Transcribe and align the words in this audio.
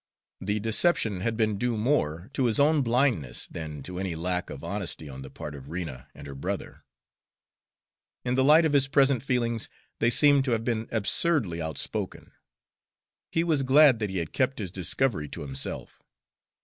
The 0.39 0.59
deception 0.59 1.19
had 1.21 1.37
been 1.37 1.59
due 1.59 1.77
more 1.77 2.31
to 2.33 2.45
his 2.45 2.59
own 2.59 2.81
blindness 2.81 3.45
than 3.45 3.83
to 3.83 3.99
any 3.99 4.15
lack 4.15 4.49
of 4.49 4.63
honesty 4.63 5.07
on 5.07 5.21
the 5.21 5.29
part 5.29 5.53
of 5.53 5.69
Rena 5.69 6.07
and 6.15 6.25
her 6.25 6.33
brother. 6.33 6.83
In 8.25 8.33
the 8.33 8.43
light 8.43 8.65
of 8.65 8.73
his 8.73 8.87
present 8.87 9.21
feelings 9.21 9.69
they 9.99 10.09
seemed 10.09 10.43
to 10.45 10.53
have 10.53 10.63
been 10.63 10.87
absurdly 10.91 11.61
outspoken. 11.61 12.31
He 13.31 13.43
was 13.43 13.61
glad 13.61 13.99
that 13.99 14.09
he 14.09 14.17
had 14.17 14.33
kept 14.33 14.57
his 14.57 14.71
discovery 14.71 15.29
to 15.29 15.41
himself. 15.41 16.01